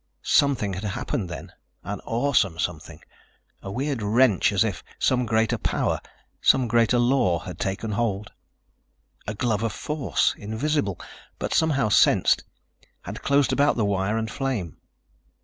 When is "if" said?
4.63-4.83